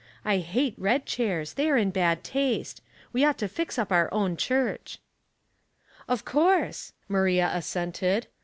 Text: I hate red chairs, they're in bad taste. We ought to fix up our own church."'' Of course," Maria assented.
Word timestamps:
I 0.25 0.37
hate 0.39 0.73
red 0.79 1.05
chairs, 1.05 1.53
they're 1.53 1.77
in 1.77 1.91
bad 1.91 2.23
taste. 2.23 2.81
We 3.13 3.23
ought 3.23 3.37
to 3.37 3.47
fix 3.47 3.77
up 3.77 3.91
our 3.91 4.11
own 4.11 4.35
church."'' 4.35 4.97
Of 6.09 6.25
course," 6.25 6.93
Maria 7.07 7.51
assented. 7.53 8.25